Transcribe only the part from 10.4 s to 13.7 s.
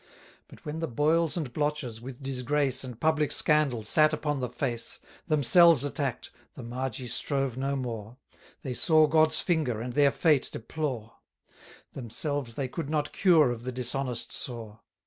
deplore; Themselves they could not cure of